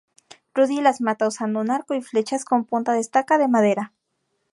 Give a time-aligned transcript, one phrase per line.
[0.55, 3.93] Rudy las mata usando un arco y flechas con punta de estaca de madera.